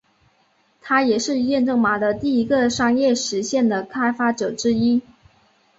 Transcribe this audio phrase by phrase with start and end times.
[0.81, 5.03] 他也是验证码的第一个商业实现的开发者之一。